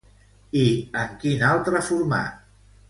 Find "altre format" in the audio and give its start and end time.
1.53-2.45